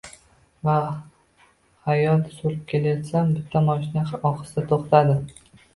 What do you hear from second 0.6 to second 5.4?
Va xayol surib kelayotsam, bitta mashina ohista toʻxtadi.